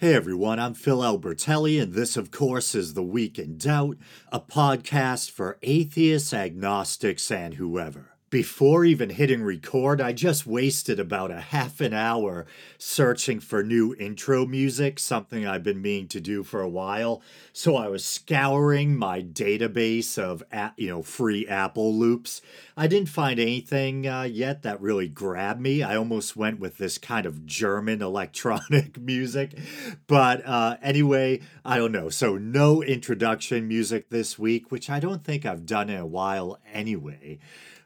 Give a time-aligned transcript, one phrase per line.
[0.00, 3.98] Hey everyone, I'm Phil Albertelli, and this, of course, is The Week in Doubt,
[4.32, 8.16] a podcast for atheists, agnostics, and whoever.
[8.30, 12.46] Before even hitting record, I just wasted about a half an hour
[12.78, 17.22] searching for new intro music, something I've been meaning to do for a while.
[17.52, 20.44] So I was scouring my database of
[20.76, 22.40] you know free Apple loops.
[22.76, 25.82] I didn't find anything uh, yet that really grabbed me.
[25.82, 29.58] I almost went with this kind of German electronic music,
[30.06, 32.10] but uh, anyway, I don't know.
[32.10, 36.60] So no introduction music this week, which I don't think I've done in a while
[36.72, 37.40] anyway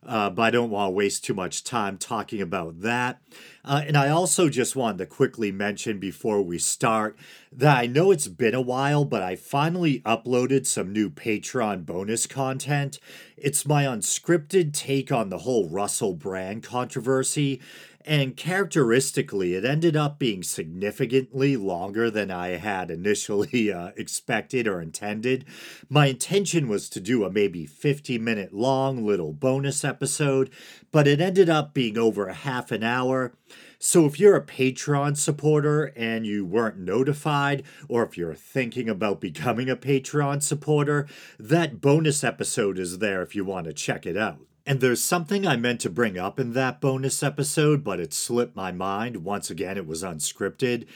[0.06, 3.20] uh, but I don't want to waste too much time talking about that.
[3.64, 7.16] Uh, and I also just wanted to quickly mention before we start
[7.50, 12.27] that I know it's been a while, but I finally uploaded some new Patreon bonus
[12.27, 12.98] content.
[13.36, 17.60] It's my unscripted take on the whole Russell Brand controversy.
[18.06, 24.82] And characteristically, it ended up being significantly longer than I had initially uh, expected or
[24.82, 25.46] intended.
[25.88, 30.50] My intention was to do a maybe 50 minute long little bonus episode,
[30.92, 33.32] but it ended up being over half an hour.
[33.78, 39.20] So if you're a Patreon supporter and you weren't notified, or if you're thinking about
[39.22, 41.06] becoming a Patreon supporter,
[41.38, 44.41] that bonus episode is there if you want to check it out.
[44.66, 48.56] And there's something I meant to bring up in that bonus episode, but it slipped
[48.56, 49.18] my mind.
[49.18, 50.86] Once again, it was unscripted.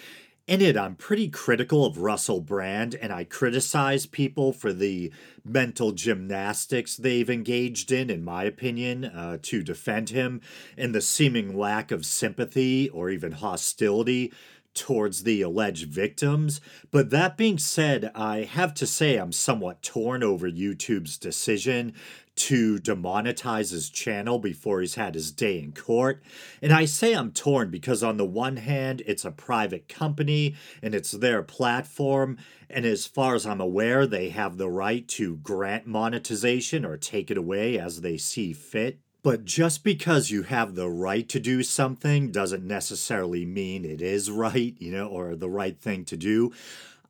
[0.46, 5.12] In it, I'm pretty critical of Russell Brand, and I criticize people for the
[5.44, 10.40] mental gymnastics they've engaged in, in my opinion, uh, to defend him,
[10.78, 14.32] and the seeming lack of sympathy or even hostility
[14.78, 16.60] towards the alleged victims.
[16.90, 21.94] But that being said, I have to say I'm somewhat torn over YouTube's decision
[22.36, 26.22] to demonetize his channel before he's had his day in court.
[26.62, 30.94] And I say I'm torn because, on the one hand, it's a private company and
[30.94, 32.38] it's their platform.
[32.70, 37.30] And as far as I'm aware, they have the right to grant monetization or take
[37.30, 39.00] it away as they see fit.
[39.22, 44.30] But just because you have the right to do something doesn't necessarily mean it is
[44.30, 46.52] right, you know, or the right thing to do.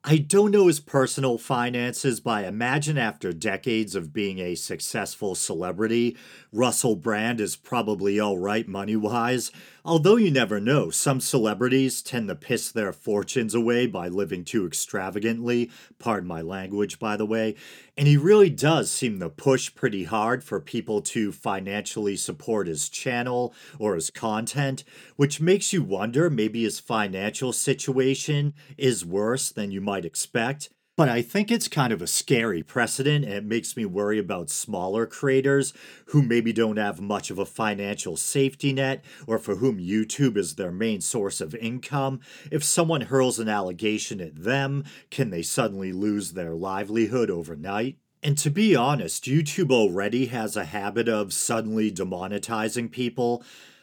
[0.03, 5.35] I don't know his personal finances, but I imagine after decades of being a successful
[5.35, 6.15] celebrity,
[6.53, 9.51] Russell Brand is probably all right money wise.
[9.89, 14.67] Although you never know, some celebrities tend to piss their fortunes away by living too
[14.67, 15.71] extravagantly.
[15.97, 17.55] Pardon my language, by the way.
[17.97, 22.87] And he really does seem to push pretty hard for people to financially support his
[22.87, 24.83] channel or his content,
[25.15, 30.69] which makes you wonder maybe his financial situation is worse than you might expect.
[30.99, 34.49] But I think it's kind of a scary precedent, and it makes me worry about
[34.49, 35.71] smaller creators
[36.07, 40.55] who maybe don't have much of a financial safety net or for whom YouTube is
[40.55, 42.19] their main source of income.
[42.51, 47.95] If someone hurls an allegation at them, can they suddenly lose their livelihood overnight?
[48.21, 53.41] And to be honest, YouTube already has a habit of suddenly demonetizing people.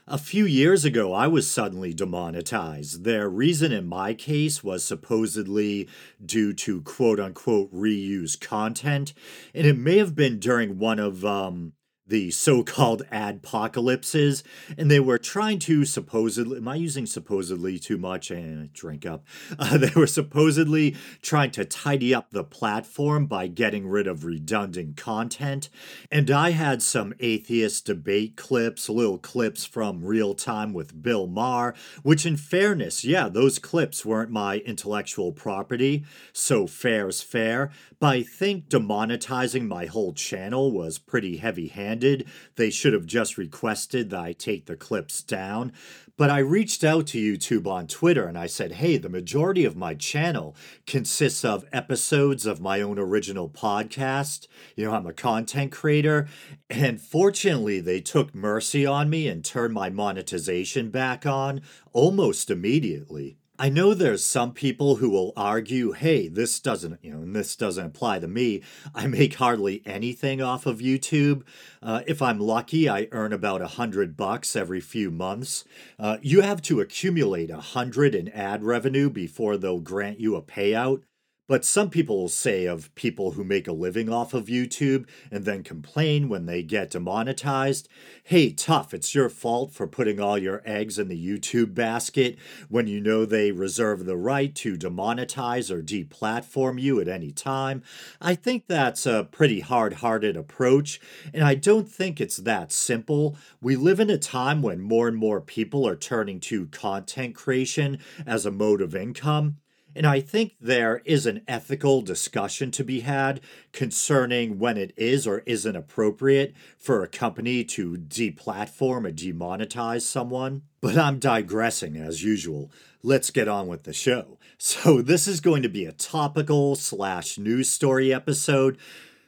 [0.08, 3.02] A few years ago, I was suddenly demonetized.
[3.02, 5.88] Their reason in my case was supposedly
[6.24, 9.12] due to quote unquote reuse content,
[9.52, 11.72] and it may have been during one of um,
[12.08, 14.42] the so-called adpocalypses
[14.78, 18.30] and they were trying to supposedly am i using supposedly too much?
[18.30, 19.24] And drink up.
[19.58, 24.96] Uh, they were supposedly trying to tidy up the platform by getting rid of redundant
[24.96, 25.70] content
[26.10, 31.74] and i had some atheist debate clips little clips from real time with bill maher
[32.02, 38.22] which in fairness yeah those clips weren't my intellectual property so fair's fair but i
[38.22, 42.26] think demonetizing my whole channel was pretty heavy handed handed.
[42.56, 45.72] They should have just requested that I take the clips down.
[46.18, 49.76] But I reached out to YouTube on Twitter and I said, hey, the majority of
[49.76, 54.46] my channel consists of episodes of my own original podcast.
[54.76, 56.26] You know, I'm a content creator.
[56.70, 61.60] And fortunately, they took mercy on me and turned my monetization back on
[61.92, 63.36] almost immediately.
[63.58, 67.86] I know there's some people who will argue, hey, this doesn't, you know, this doesn't
[67.86, 68.62] apply to me.
[68.94, 71.42] I make hardly anything off of YouTube.
[71.82, 75.64] Uh, if I'm lucky, I earn about a hundred bucks every few months.
[75.98, 80.42] Uh, you have to accumulate a hundred in ad revenue before they'll grant you a
[80.42, 81.02] payout.
[81.48, 85.62] But some people say of people who make a living off of YouTube and then
[85.62, 87.88] complain when they get demonetized
[88.24, 92.36] hey, tough, it's your fault for putting all your eggs in the YouTube basket
[92.68, 97.84] when you know they reserve the right to demonetize or deplatform you at any time.
[98.20, 101.00] I think that's a pretty hard hearted approach,
[101.32, 103.36] and I don't think it's that simple.
[103.60, 107.98] We live in a time when more and more people are turning to content creation
[108.26, 109.58] as a mode of income.
[109.96, 113.40] And I think there is an ethical discussion to be had
[113.72, 120.62] concerning when it is or isn't appropriate for a company to deplatform or demonetize someone.
[120.82, 122.70] But I'm digressing as usual.
[123.02, 124.38] Let's get on with the show.
[124.58, 128.78] So, this is going to be a topical slash news story episode.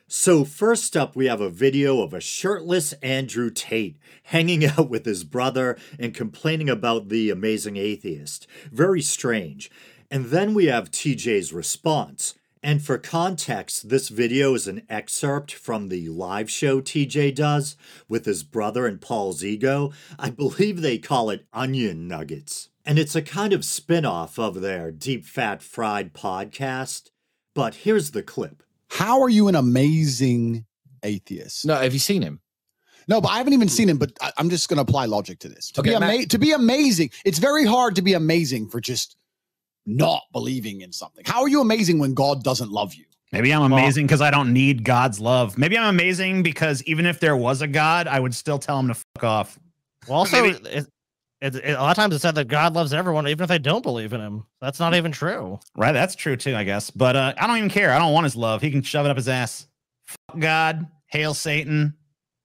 [0.07, 5.05] So, first up, we have a video of a shirtless Andrew Tate hanging out with
[5.05, 8.47] his brother and complaining about the amazing atheist.
[8.71, 9.71] Very strange.
[10.11, 12.35] And then we have TJ's response.
[12.63, 17.77] And for context, this video is an excerpt from the live show TJ does
[18.09, 19.93] with his brother and Paul's ego.
[20.19, 22.69] I believe they call it Onion Nuggets.
[22.85, 27.11] And it's a kind of spin off of their Deep Fat Fried podcast.
[27.55, 28.63] But here's the clip.
[28.89, 30.65] How are you an amazing
[31.03, 31.67] atheist?
[31.67, 32.41] No, have you seen him?
[33.07, 33.99] No, but I haven't even seen him.
[33.99, 35.71] But I, am just going to apply logic to this.
[35.73, 38.81] To Okay, be ama- Matt- to be amazing, it's very hard to be amazing for
[38.81, 39.17] just
[39.89, 41.25] not believing in something.
[41.27, 43.05] How are you amazing when God doesn't love you?
[43.33, 45.59] Maybe I'm amazing because I don't need God's love.
[45.59, 48.89] Maybe I'm amazing because even if there was a God, I would still tell him
[48.89, 49.59] to fuck off.
[50.09, 50.87] Well, also, Maybe- it,
[51.43, 53.59] it, it- a lot of times it's said that God loves everyone, even if they
[53.59, 54.47] don't believe in Him.
[54.63, 55.61] That's not even true.
[55.77, 55.93] Right?
[55.93, 56.91] That's true too, I guess.
[56.91, 57.93] But uh, I don't even care.
[57.93, 58.63] I don't want his love.
[58.63, 59.67] He can shove it up his ass.
[60.07, 60.87] Fuck God.
[61.09, 61.95] Hail Satan.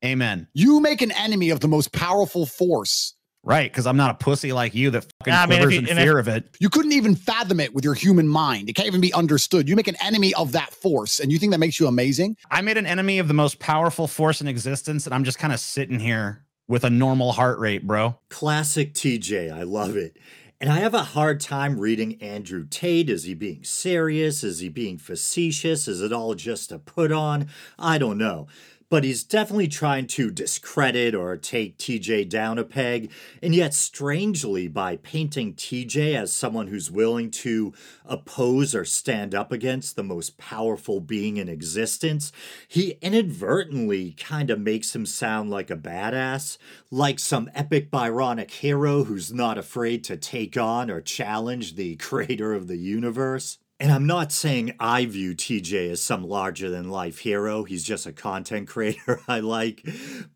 [0.03, 0.47] Amen.
[0.53, 3.15] You make an enemy of the most powerful force.
[3.45, 3.69] Right?
[3.69, 5.99] Because I'm not a pussy like you that fucking Yeah, I mean, you- in and
[5.99, 6.45] if- fear of it.
[6.59, 8.69] You couldn't even fathom it with your human mind.
[8.69, 9.67] It can't even be understood.
[9.67, 12.37] You make an enemy of that force, and you think that makes you amazing?
[12.49, 15.51] I made an enemy of the most powerful force in existence, and I'm just kind
[15.51, 18.17] of sitting here with a normal heart rate, bro.
[18.29, 20.15] Classic TJ, I love it.
[20.61, 23.09] And I have a hard time reading Andrew Tate.
[23.09, 24.45] Is he being serious?
[24.45, 25.89] Is he being facetious?
[25.89, 27.47] Is it all just a put on?
[27.77, 28.47] I don't know.
[28.93, 33.09] But he's definitely trying to discredit or take TJ down a peg.
[33.41, 37.73] And yet, strangely, by painting TJ as someone who's willing to
[38.05, 42.31] oppose or stand up against the most powerful being in existence,
[42.67, 46.59] he inadvertently kind of makes him sound like a badass,
[46.91, 52.53] like some epic Byronic hero who's not afraid to take on or challenge the creator
[52.53, 53.57] of the universe.
[53.83, 57.65] And I'm not saying I view TJ as some larger than life hero.
[57.65, 59.85] He's just a content creator I like.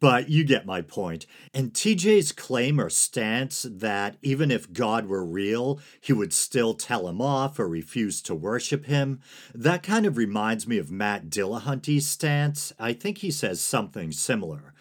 [0.02, 1.26] But you get my point.
[1.54, 7.08] And TJ's claim or stance that even if God were real, he would still tell
[7.08, 9.22] him off or refuse to worship him,
[9.56, 12.74] that kind of reminds me of Matt Dillahunty's stance.
[12.78, 14.74] I think he says something similar.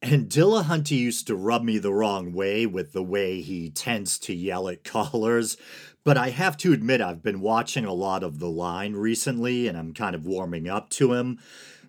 [0.00, 4.34] And Dillahunty used to rub me the wrong way with the way he tends to
[4.34, 5.56] yell at callers.
[6.04, 9.78] But I have to admit, I've been watching a lot of The Line recently, and
[9.78, 11.38] I'm kind of warming up to him.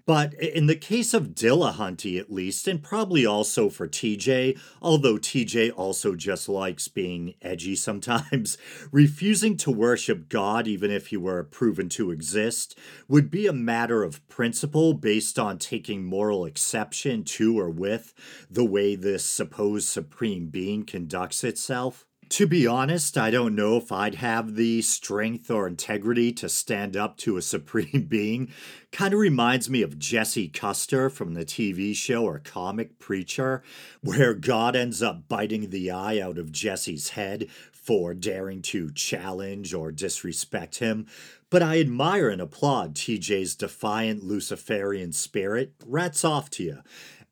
[0.05, 5.71] But in the case of Dillahunty, at least, and probably also for TJ, although TJ
[5.75, 8.57] also just likes being edgy sometimes,
[8.91, 12.77] refusing to worship God, even if he were proven to exist,
[13.07, 18.13] would be a matter of principle based on taking moral exception to or with
[18.49, 22.05] the way this supposed supreme being conducts itself.
[22.33, 26.97] To be honest, I don't know if I'd have the strength or integrity to stand
[26.97, 28.51] up to a supreme being.
[28.91, 33.61] Kind of reminds me of Jesse Custer from the TV show or comic Preacher,
[34.01, 39.71] where God ends up biting the eye out of Jesse's head for daring to challenge
[39.75, 41.05] or disrespect him.
[41.51, 45.73] But I admire and applaud TJ's defiant Luciferian spirit.
[45.85, 46.79] Rats off to you.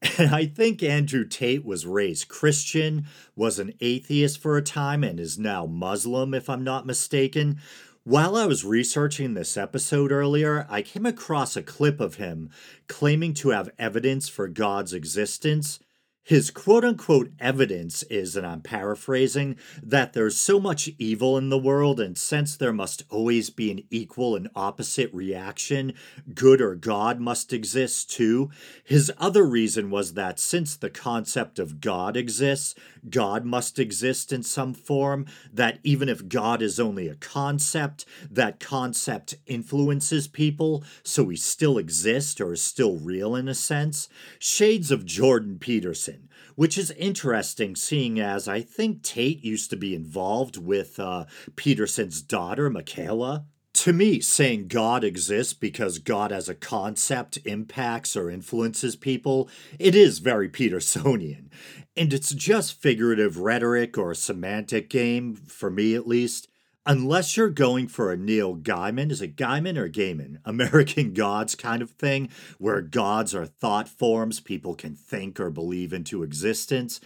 [0.03, 3.05] I think Andrew Tate was raised Christian,
[3.36, 7.60] was an atheist for a time, and is now Muslim, if I'm not mistaken.
[8.03, 12.50] While I was researching this episode earlier, I came across a clip of him
[12.88, 15.79] claiming to have evidence for God's existence.
[16.24, 21.58] His quote unquote evidence is, and I'm paraphrasing, that there's so much evil in the
[21.58, 25.94] world, and since there must always be an equal and opposite reaction,
[26.34, 28.51] good or God must exist too.
[28.84, 32.75] His other reason was that since the concept of God exists,
[33.10, 38.60] God must exist in some form, that even if God is only a concept, that
[38.60, 44.08] concept influences people, so he still exists or is still real in a sense.
[44.38, 46.21] Shades of Jordan Peterson
[46.55, 52.22] which is interesting seeing as I think Tate used to be involved with uh, Peterson's
[52.22, 53.46] daughter, Michaela.
[53.74, 59.96] To me, saying God exists because God as a concept impacts or influences people, it
[59.96, 61.50] is very Petersonian.
[61.96, 66.48] And it's just figurative rhetoric or semantic game, for me at least.
[66.86, 70.40] Unless you're going for a Neil Gaiman, is it Gaiman or Gaiman?
[70.46, 75.94] American Gods kind of thing, where gods are thought forms people can think or believe
[75.94, 77.00] into existence.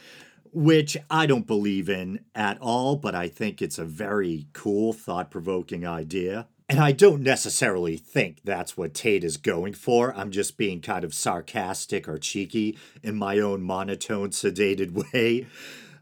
[0.51, 5.29] which I don't believe in at all, but I think it's a very cool, thought
[5.29, 6.47] provoking idea.
[6.69, 10.15] And I don't necessarily think that's what Tate is going for.
[10.15, 15.45] I'm just being kind of sarcastic or cheeky in my own monotone, sedated way.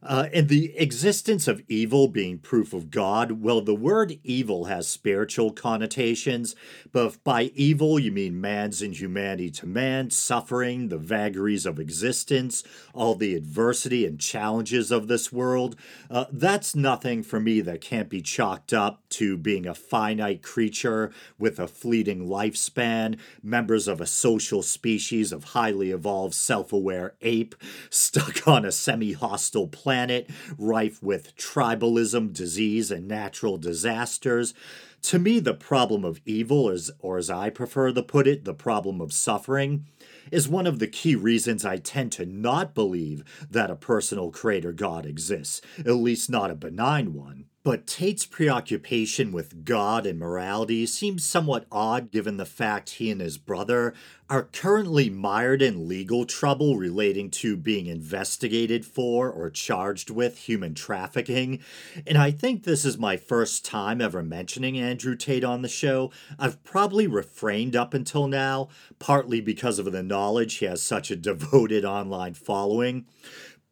[0.05, 4.87] Uh, and the existence of evil being proof of God, well, the word evil has
[4.87, 6.55] spiritual connotations,
[6.91, 13.15] but by evil you mean man's inhumanity to man, suffering, the vagaries of existence, all
[13.15, 15.77] the adversity and challenges of this world,
[16.09, 21.11] uh, that's nothing for me that can't be chalked up to being a finite creature
[21.37, 27.55] with a fleeting lifespan, members of a social species of highly evolved, self aware ape
[27.89, 34.55] stuck on a semi hostile planet planet rife with tribalism, disease, and natural disasters.
[35.03, 38.55] To me, the problem of evil, is, or as I prefer to put it, the
[38.55, 39.85] problem of suffering,
[40.31, 44.71] is one of the key reasons I tend to not believe that a personal creator
[44.71, 47.45] God exists, at least not a benign one.
[47.63, 53.21] But Tate's preoccupation with God and morality seems somewhat odd given the fact he and
[53.21, 53.93] his brother
[54.29, 60.73] are currently mired in legal trouble relating to being investigated for or charged with human
[60.73, 61.59] trafficking.
[62.05, 66.11] And I think this is my first time ever mentioning Andrew Tate on the show.
[66.37, 68.67] I've probably refrained up until now,
[68.99, 73.05] partly because of the knowledge he has such a devoted online following.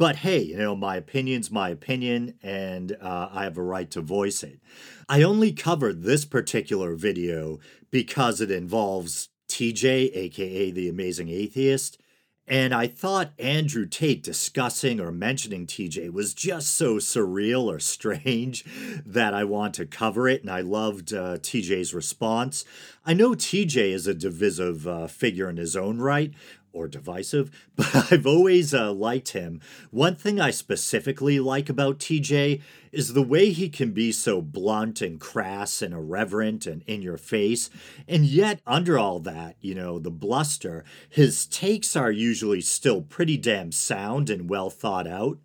[0.02, 4.02] But hey, you know, my opinion's my opinion, and uh, I have a right to
[4.02, 4.60] voice it.
[5.08, 7.60] I only covered this particular video
[7.92, 12.00] because it involves TJ, aka the Amazing Atheist,
[12.48, 18.66] and I thought Andrew Tate discussing or mentioning TJ was just so surreal or strange
[19.06, 22.66] that I want to cover it, and I loved uh, TJ's response.
[23.06, 26.34] I know TJ is a divisive uh, figure in his own right,
[26.74, 29.62] or divisive, but I've always uh, liked him.
[29.90, 32.62] One thing I specifically like about TJ
[32.92, 37.18] is the way he can be so blunt and crass and irreverent and in your
[37.18, 37.70] face.
[38.08, 43.38] And yet, under all that, you know, the bluster, his takes are usually still pretty
[43.38, 45.40] damn sound and well thought out.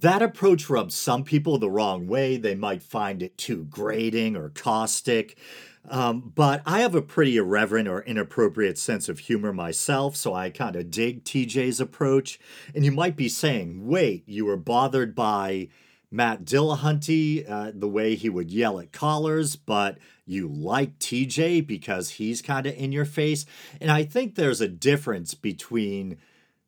[0.00, 2.36] That approach rubs some people the wrong way.
[2.36, 5.38] They might find it too grating or caustic.
[5.88, 10.50] Um, but I have a pretty irreverent or inappropriate sense of humor myself, so I
[10.50, 12.40] kind of dig TJ's approach.
[12.74, 15.68] And you might be saying, wait, you were bothered by
[16.10, 22.10] Matt Dillahunty, uh, the way he would yell at callers, but you like TJ because
[22.10, 23.46] he's kind of in your face.
[23.80, 26.18] And I think there's a difference between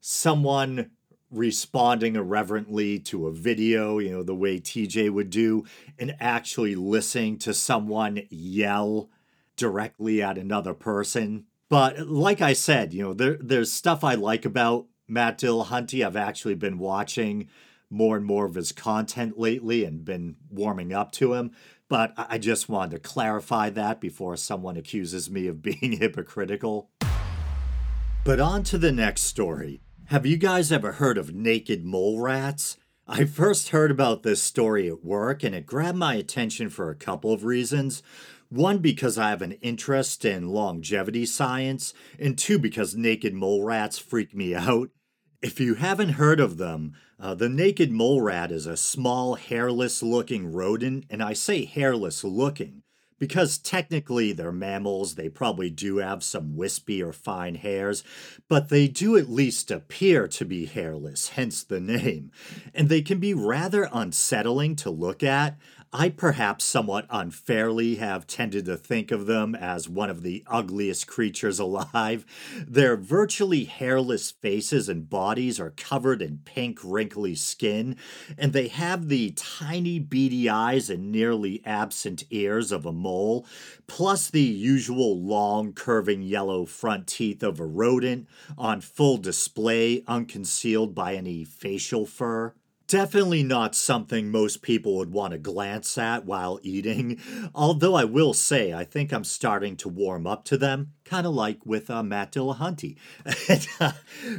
[0.01, 0.91] someone
[1.31, 5.65] responding irreverently to a video, you know, the way TJ would do,
[5.99, 9.11] and actually listening to someone yell
[9.57, 11.45] directly at another person.
[11.69, 16.05] But like I said, you know, there there's stuff I like about Matt Dillahunty.
[16.05, 17.49] I've actually been watching
[17.91, 21.51] more and more of his content lately and been warming up to him.
[21.89, 26.91] But I just wanted to clarify that before someone accuses me of being hypocritical.
[28.25, 29.81] But on to the next story.
[30.09, 32.79] Have you guys ever heard of naked mole rats?
[33.07, 36.95] I first heard about this story at work and it grabbed my attention for a
[36.95, 38.03] couple of reasons.
[38.49, 43.99] One, because I have an interest in longevity science, and two, because naked mole rats
[43.99, 44.89] freak me out.
[45.43, 50.03] If you haven't heard of them, uh, the naked mole rat is a small, hairless
[50.03, 52.83] looking rodent, and I say hairless looking
[53.19, 58.05] because technically they're mammals, they probably do have some wispy or fine hairs,
[58.49, 62.31] but they do at least appear to be hairless, hence the name.
[62.75, 65.59] And they can be rather unsettling to look at.
[65.91, 71.07] I perhaps somewhat unfairly have tended to think of them as one of the ugliest
[71.07, 72.27] creatures alive.
[72.67, 77.97] Their virtually hairless faces and bodies are covered in pink, wrinkly skin,
[78.37, 83.47] and they have the tiny, beady eyes and nearly absent ears of a mole,
[83.87, 88.29] plus the usual long, curving yellow front teeth of a rodent
[88.59, 92.53] on full display, unconcealed by any facial fur.
[92.89, 97.21] Definitely not something most people would want to glance at while eating,
[97.55, 101.35] although I will say I think I'm starting to warm up to them, kind of
[101.35, 102.97] like with uh, Matt Dillahunty.
[103.81, 103.93] uh,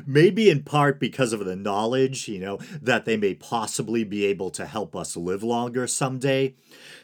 [0.06, 4.52] maybe in part because of the knowledge, you know, that they may possibly be able
[4.52, 6.54] to help us live longer someday.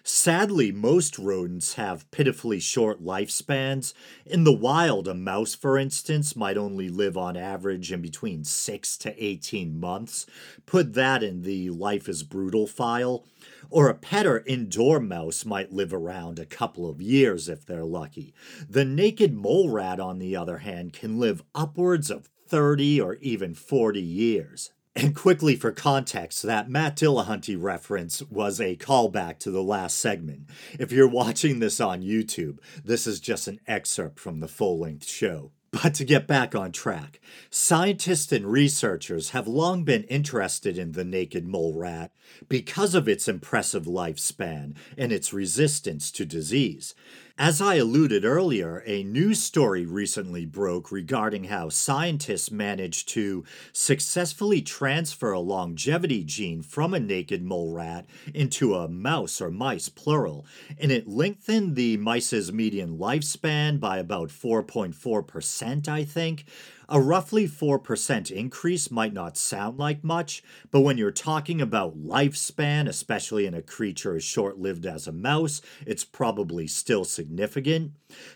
[0.03, 3.93] Sadly, most rodents have pitifully short lifespans.
[4.25, 8.97] In the wild, a mouse, for instance, might only live on average in between 6
[8.97, 10.27] to 18 months.
[10.67, 13.25] Put that in the life is brutal file.
[13.69, 17.85] Or a petter or indoor mouse might live around a couple of years if they're
[17.85, 18.33] lucky.
[18.69, 23.53] The naked mole rat, on the other hand, can live upwards of 30 or even
[23.53, 24.71] 40 years.
[24.97, 30.49] And quickly for context, that Matt Dillahunty reference was a callback to the last segment.
[30.79, 35.07] If you're watching this on YouTube, this is just an excerpt from the full length
[35.07, 35.51] show.
[35.83, 37.19] But to get back on track,
[37.49, 42.13] scientists and researchers have long been interested in the naked mole rat
[42.47, 46.95] because of its impressive lifespan and its resistance to disease.
[47.37, 54.61] As I alluded earlier, a news story recently broke regarding how scientists managed to successfully
[54.61, 60.45] transfer a longevity gene from a naked mole rat into a mouse or mice, plural,
[60.79, 66.45] and it lengthened the mice's median lifespan by about 4.4%, I think,
[66.87, 72.87] a roughly 4% increase might not sound like much, but when you're talking about lifespan,
[72.87, 77.91] especially in a creature as short lived as a mouse, it's probably still significant.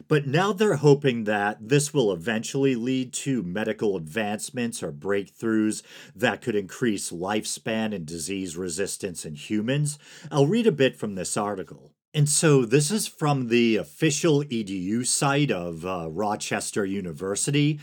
[0.08, 5.84] But now they're hoping that this will eventually lead to medical advancements or breakthroughs
[6.16, 10.00] that could increase lifespan and disease resistance in humans.
[10.32, 11.94] I'll read a bit from this article.
[12.12, 17.80] And so this is from the official EDU site of uh, Rochester University.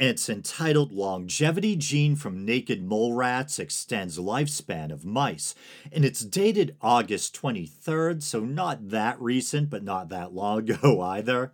[0.00, 5.54] It's entitled Longevity Gene from Naked Mole Rats Extends Lifespan of Mice.
[5.92, 11.52] And it's dated August 23rd, so not that recent, but not that long ago either.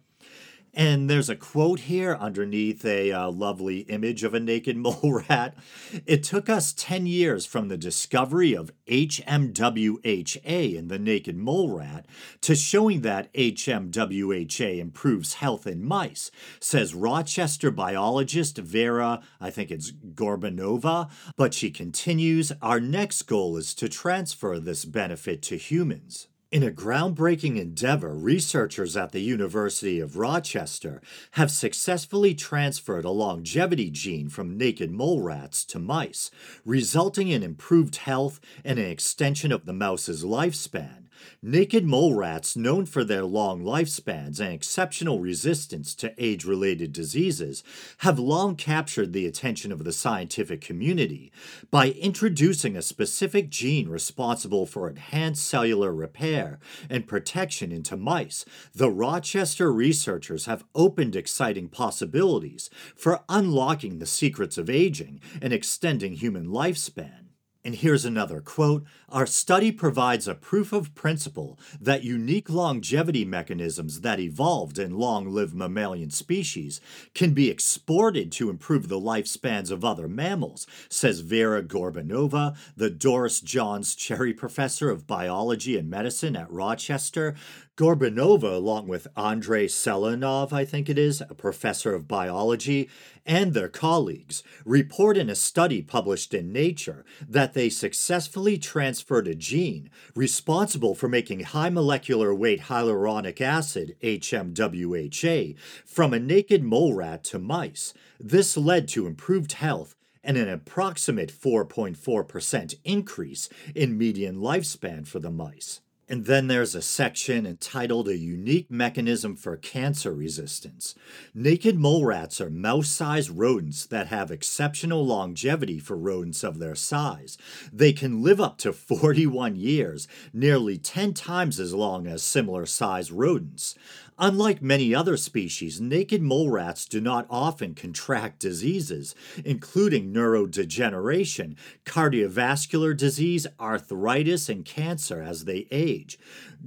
[0.77, 5.57] And there's a quote here underneath a uh, lovely image of a naked mole rat.
[6.05, 12.05] It took us 10 years from the discovery of HMWHA in the naked mole rat
[12.43, 16.31] to showing that HMWHA improves health in mice,
[16.61, 21.09] says Rochester biologist Vera, I think it's Gorbunova.
[21.39, 26.29] But she continues Our next goal is to transfer this benefit to humans.
[26.57, 33.91] In a groundbreaking endeavor, researchers at the University of Rochester have successfully transferred a longevity
[33.91, 36.31] gene from naked mole rats to mice,
[36.65, 41.06] resulting in improved health and an extension of the mouse's lifespan.
[41.43, 47.63] Naked mole rats, known for their long lifespans and exceptional resistance to age related diseases,
[47.99, 51.31] have long captured the attention of the scientific community
[51.71, 58.45] by introducing a specific gene responsible for enhanced cellular repair and protection into mice.
[58.75, 66.15] The Rochester researchers have opened exciting possibilities for unlocking the secrets of aging and extending
[66.15, 67.26] human lifespan.
[67.67, 74.03] And here's another quote Our study provides a proof of principle that unique longevity mechanisms
[74.03, 76.81] that evolved in long lived mammalian species
[77.13, 83.41] can be exported to improve the lifespans of other mammals, says Vera Gorbunova, the Doris
[83.41, 87.35] Johns Cherry Professor of Biology and Medicine at Rochester,
[87.77, 92.89] Gorbunova, along with Andrei Selenov, I think it is, a professor of biology,
[93.27, 99.35] and their colleagues, report in a study published in Nature that they successfully transferred a
[99.35, 107.25] gene responsible for making high molecular weight hyaluronic acid, HMWHA, from a naked mole rat
[107.25, 107.93] to mice.
[108.19, 115.31] This led to improved health and an approximate 4.4% increase in median lifespan for the
[115.31, 115.83] mice.
[116.09, 120.95] And then there's a section entitled A Unique Mechanism for Cancer Resistance.
[121.35, 126.77] Naked mole rats are mouse sized rodents that have exceptional longevity for rodents of their
[126.77, 127.37] size.
[127.73, 133.11] They can live up to 41 years, nearly 10 times as long as similar sized
[133.11, 133.75] rodents.
[134.19, 142.97] Unlike many other species, naked mole rats do not often contract diseases, including neurodegeneration, cardiovascular
[142.97, 146.19] disease, arthritis, and cancer as they age.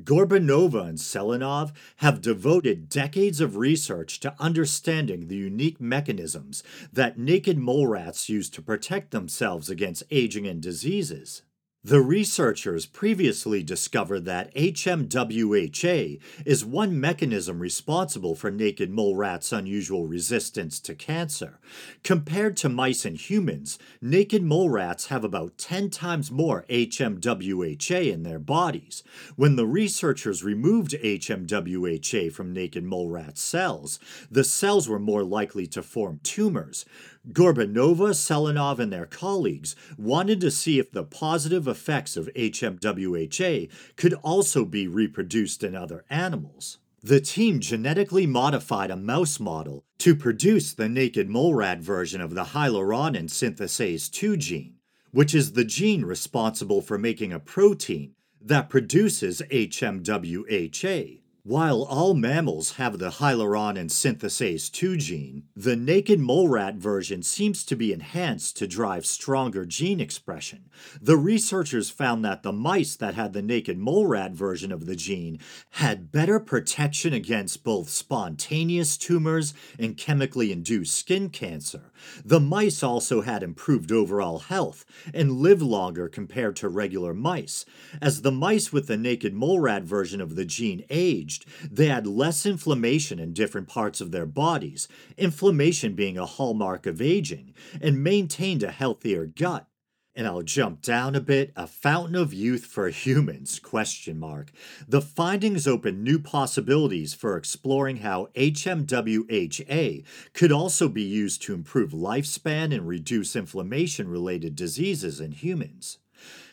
[0.04, 6.62] Gorbunova and Selenov have devoted decades of research to understanding the unique mechanisms
[6.94, 11.42] that naked mole rats use to protect themselves against aging and diseases.
[11.82, 20.06] The researchers previously discovered that HMWHA is one mechanism responsible for naked mole rats' unusual
[20.06, 21.58] resistance to cancer.
[22.04, 28.24] Compared to mice and humans, naked mole rats have about 10 times more HMWHA in
[28.24, 29.02] their bodies.
[29.38, 35.66] When the researchers removed HMWHA from naked mole rat cells, the cells were more likely
[35.68, 36.84] to form tumors.
[37.28, 44.14] Gorbunova, Selenov, and their colleagues wanted to see if the positive effects of HMWHA could
[44.16, 46.78] also be reproduced in other animals.
[47.02, 52.36] The team genetically modified a mouse model to produce the naked mole rat version of
[52.36, 54.76] the hyaluronan synthetase 2 gene,
[55.12, 61.22] which is the gene responsible for making a protein that produces HMWHA.
[61.50, 67.64] While all mammals have the hyaluronan synthase 2 gene, the naked mole rat version seems
[67.64, 70.70] to be enhanced to drive stronger gene expression.
[71.02, 74.96] The researchers found that the mice that had the naked mole rat version of the
[74.96, 75.40] gene
[75.72, 81.92] had better protection against both spontaneous tumors and chemically induced skin cancer.
[82.24, 84.86] The mice also had improved overall health
[85.16, 87.66] and lived longer compared to regular mice.
[88.00, 91.39] As the mice with the naked mole rat version of the gene aged,
[91.70, 97.02] they had less inflammation in different parts of their bodies, inflammation being a hallmark of
[97.02, 99.68] aging, and maintained a healthier gut.
[100.16, 104.52] And I'll jump down a bit, a fountain of youth for humans, question mark.
[104.88, 111.92] The findings open new possibilities for exploring how HMWHA could also be used to improve
[111.92, 116.00] lifespan and reduce inflammation related diseases in humans.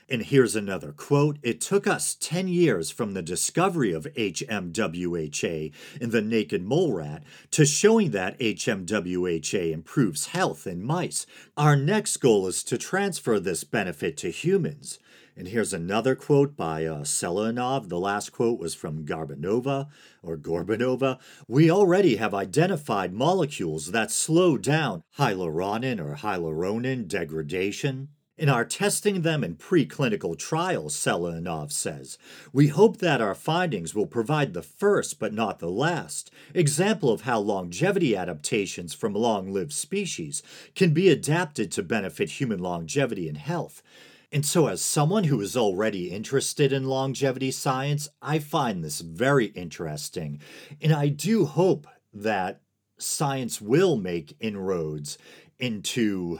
[0.09, 6.11] And here's another quote It took us 10 years from the discovery of HMWHA in
[6.11, 11.27] the naked mole rat to showing that HMWHA improves health in mice.
[11.57, 15.01] Our next goal is to transfer this benefit to humans.
[15.37, 17.88] And here's another quote by uh, Selianov.
[17.88, 19.88] The last quote was from Garbanova
[20.23, 21.19] or Gorbanova.
[21.47, 28.09] We already have identified molecules that slow down hyaluronan or hyaluronan degradation.
[28.38, 32.18] In our testing them in preclinical trials, Selianov says,
[32.53, 37.22] we hope that our findings will provide the first, but not the last, example of
[37.22, 40.42] how longevity adaptations from long lived species
[40.75, 43.83] can be adapted to benefit human longevity and health.
[44.31, 49.46] And so, as someone who is already interested in longevity science, I find this very
[49.46, 50.40] interesting.
[50.83, 52.61] And I do hope that
[52.99, 55.16] science will make inroads
[55.59, 56.38] into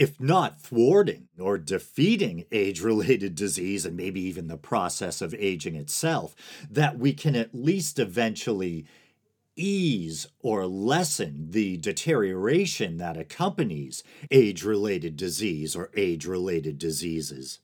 [0.00, 5.76] if not thwarting or defeating age related disease and maybe even the process of aging
[5.76, 6.34] itself,
[6.70, 8.86] that we can at least eventually
[9.56, 17.58] ease or lessen the deterioration that accompanies age related disease or age related diseases.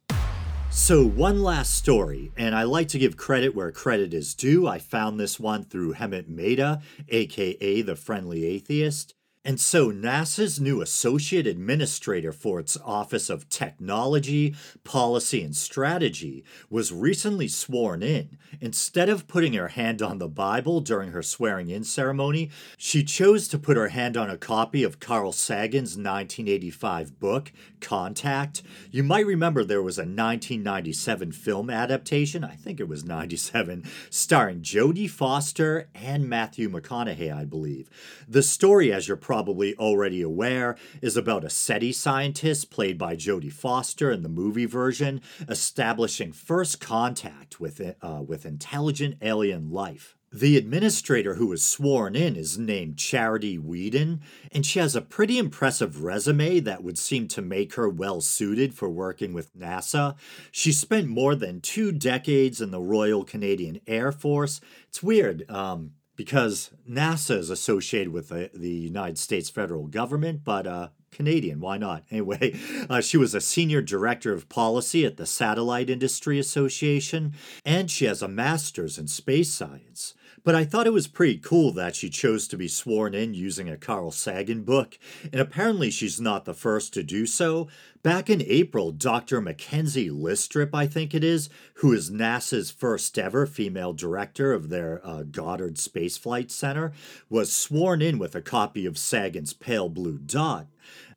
[0.68, 4.66] So, one last story, and I like to give credit where credit is due.
[4.66, 9.14] I found this one through Hemant Mehta, aka the Friendly Atheist.
[9.46, 16.90] And so NASA's new associate administrator for its Office of Technology, Policy, and Strategy was
[16.90, 18.38] recently sworn in.
[18.60, 23.46] Instead of putting her hand on the Bible during her swearing in ceremony, she chose
[23.46, 28.64] to put her hand on a copy of Carl Sagan's 1985 book, Contact.
[28.90, 34.62] You might remember there was a 1997 film adaptation, I think it was 97, starring
[34.62, 37.88] Jodie Foster and Matthew McConaughey, I believe.
[38.26, 39.35] The story, as you're probably
[39.78, 45.20] already aware, is about a SETI scientist played by Jodie Foster in the movie version,
[45.48, 50.16] establishing first contact with, uh, with intelligent alien life.
[50.32, 54.20] The administrator who was sworn in is named Charity Weeden,
[54.52, 58.74] and she has a pretty impressive resume that would seem to make her well suited
[58.74, 60.16] for working with NASA.
[60.50, 64.60] She spent more than two decades in the Royal Canadian Air Force.
[64.88, 65.48] It's weird.
[65.50, 71.60] Um, because NASA is associated with the, the United States federal government, but uh, Canadian,
[71.60, 72.04] why not?
[72.10, 77.90] Anyway, uh, she was a senior director of policy at the Satellite Industry Association, and
[77.90, 80.14] she has a master's in space science.
[80.44, 83.68] But I thought it was pretty cool that she chose to be sworn in using
[83.68, 87.66] a Carl Sagan book, and apparently she's not the first to do so.
[88.02, 89.40] Back in April, Dr.
[89.40, 95.00] Mackenzie Lystrup, I think it is, who is NASA's first ever female director of their
[95.04, 96.92] uh, Goddard Space Flight Center,
[97.30, 100.66] was sworn in with a copy of Sagan's Pale Blue Dot.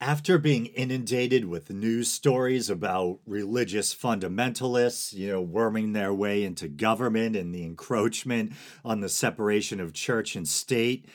[0.01, 6.67] After being inundated with news stories about religious fundamentalists, you know, worming their way into
[6.67, 8.53] government and the encroachment
[8.85, 11.05] on the separation of church and state,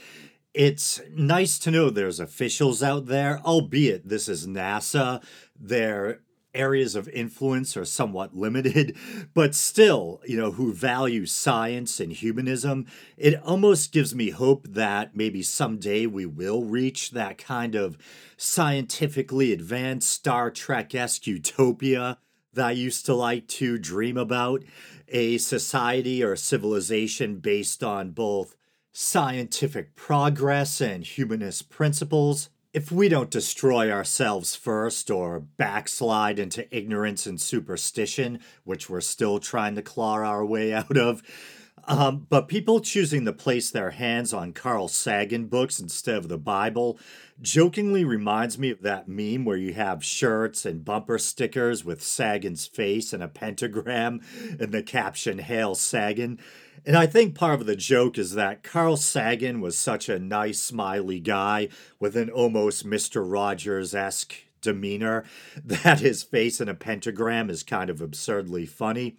[0.54, 5.22] it's nice to know there's officials out there, albeit this is NASA.
[5.58, 6.20] They're
[6.54, 8.96] areas of influence are somewhat limited,
[9.34, 12.86] but still, you know, who value science and humanism,
[13.16, 17.98] it almost gives me hope that maybe someday we will reach that kind of
[18.36, 22.18] scientifically advanced Star Trek esque utopia
[22.52, 24.62] that I used to like to dream about.
[25.08, 28.56] A society or civilization based on both
[28.96, 32.48] scientific progress and humanist principles.
[32.72, 39.40] If we don't destroy ourselves first or backslide into ignorance and superstition, which we're still
[39.40, 41.24] trying to claw our way out of,
[41.86, 46.38] Um, but people choosing to place their hands on Carl Sagan books instead of the
[46.38, 46.98] Bible
[47.42, 52.66] jokingly reminds me of that meme where you have shirts and bumper stickers with Sagan's
[52.66, 54.20] face and a pentagram
[54.58, 56.38] and the caption Hail Sagan.
[56.86, 60.60] And I think part of the joke is that Carl Sagan was such a nice,
[60.60, 61.68] smiley guy
[61.98, 63.30] with an almost Mr.
[63.30, 65.24] Rogers esque demeanor
[65.64, 69.16] that his face in a pentagram is kind of absurdly funny.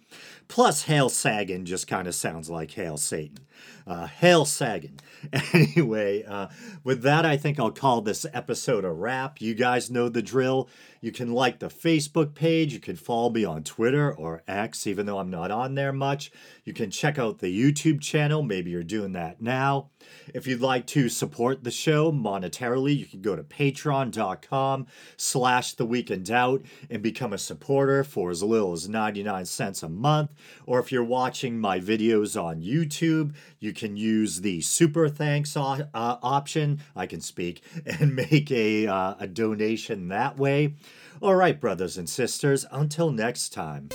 [0.48, 3.38] Plus, Hail Sagan just kind of sounds like Hail Satan.
[3.86, 4.98] Uh, Hail Sagan.
[5.52, 6.46] Anyway, uh,
[6.84, 9.40] with that, I think I'll call this episode a wrap.
[9.40, 10.68] You guys know the drill.
[11.00, 12.72] You can like the Facebook page.
[12.72, 16.30] You can follow me on Twitter or X, even though I'm not on there much.
[16.64, 18.42] You can check out the YouTube channel.
[18.42, 19.90] Maybe you're doing that now.
[20.34, 25.86] If you'd like to support the show monetarily, you can go to patreon.com slash the
[25.86, 30.30] week in doubt and become a supporter for as little as 99 cents a month.
[30.66, 35.86] Or if you're watching my videos on YouTube, you can use the super thanks uh,
[35.94, 36.80] option.
[36.94, 40.74] I can speak and make a, uh, a donation that way.
[41.20, 43.88] All right, brothers and sisters, until next time.